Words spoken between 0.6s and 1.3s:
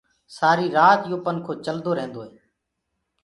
رآت يو